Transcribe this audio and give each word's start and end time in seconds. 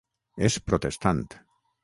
És 0.47 0.57
protestant. 0.71 1.23